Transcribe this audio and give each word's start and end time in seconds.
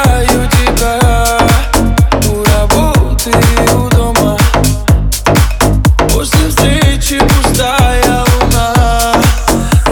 Кидаю 0.00 0.48
тебя 0.48 1.38
у 2.30 2.44
работы, 2.44 3.32
у 3.74 3.88
дома 3.90 4.38
После 6.12 6.48
встречи 6.48 7.18
пустая 7.18 8.24
луна 8.32 9.14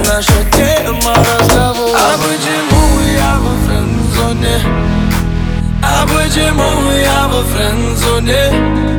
Наша 0.06 0.32
тема 0.52 1.14
разговор 1.14 1.94
А 1.94 2.16
почему 2.18 3.00
я 3.16 3.36
во 3.38 3.52
френд-зоне? 3.66 4.60
А 5.82 6.06
почему 6.06 6.90
я 6.92 7.28
во 7.28 7.42
френд-зоне? 7.42 8.97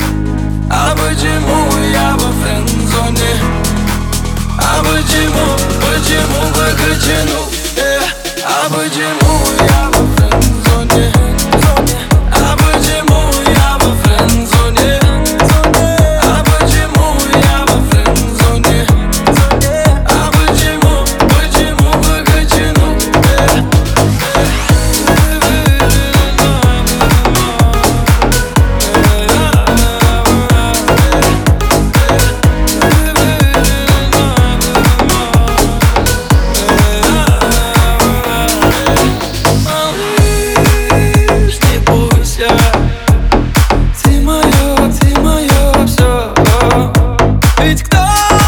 Ведь 47.62 47.82
кто, 47.82 47.98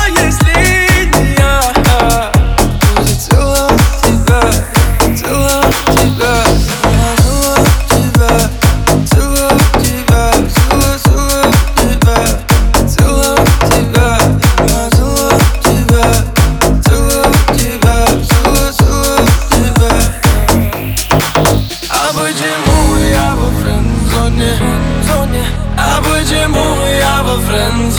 если 0.09 1.05
не 1.05 1.35
я 1.35 1.61
Захотела 2.97 3.69
тебя, 4.03 4.43
хотела 4.99 5.63
тебя 5.87 6.35
Хотела 6.97 7.57
тебя, 7.91 8.33
хотела 8.87 9.51
тебя 9.83 10.23
Хотела, 10.49 11.45
тебя, 11.77 12.19
хотела 12.73 13.37
тебя 13.69 14.09
Хотела 14.57 15.31
тебя, 15.61 16.09
хотела 16.79 17.29
тебя 17.53 17.97
Хотела, 18.17 19.21
тебя 19.51 19.95
А 21.91 21.93
почему 22.15 22.79
я 23.11 23.29
во 23.35 23.49
френд-зоне? 23.61 24.53
А 25.77 26.01
почему 26.01 26.67
я 26.99 27.23
во 27.23 27.37
френд 27.41 27.92